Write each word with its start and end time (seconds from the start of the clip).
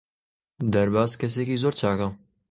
دەرباز 0.73 1.11
کەسێکی 1.21 1.61
زۆر 1.63 1.73
چاکە. 1.79 2.07